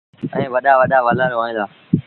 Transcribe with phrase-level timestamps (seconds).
[0.35, 1.65] ائيٚݩ وڏآ وڏآ ولر هوئين دآ۔